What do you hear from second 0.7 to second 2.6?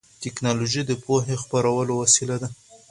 د پوهې خپرولو وسیله ده.